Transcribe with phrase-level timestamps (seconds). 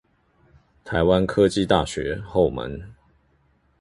[0.83, 2.95] 臺灣科技大學後門